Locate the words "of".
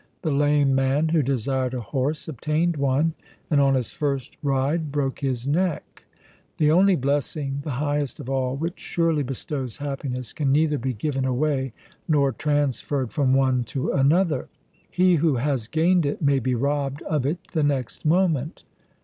8.19-8.27, 17.03-17.23